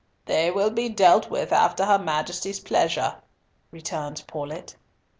[0.25, 3.17] "They will be dealt with after her Majesty's pleasure,"
[3.69, 4.73] returned Paulett.